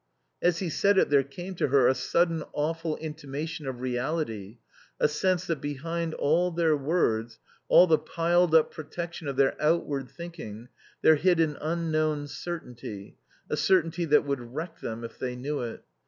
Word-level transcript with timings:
As 0.41 0.57
he 0.57 0.69
said 0.71 0.97
it 0.97 1.11
there 1.11 1.21
came 1.21 1.53
to 1.57 1.67
her 1.67 1.87
a 1.87 1.93
sudden 1.93 2.43
awful 2.53 2.97
intimation 2.97 3.67
of 3.67 3.81
reality, 3.81 4.57
a 4.99 5.07
sense 5.07 5.45
that 5.45 5.61
behind 5.61 6.15
all 6.15 6.49
their 6.49 6.75
words, 6.75 7.37
all 7.67 7.85
the 7.85 7.99
piled 7.99 8.55
up 8.55 8.71
protection 8.73 9.27
of 9.27 9.35
their 9.35 9.55
outward 9.61 10.09
thinking, 10.09 10.69
there 11.03 11.17
hid 11.17 11.39
an 11.39 11.55
unknown 11.61 12.27
certainty, 12.27 13.15
a 13.47 13.55
certainty 13.55 14.05
that 14.05 14.25
would 14.25 14.39
wreck 14.41 14.79
them 14.79 15.03
if 15.03 15.19
they 15.19 15.35
knew 15.35 15.61
it. 15.61 15.83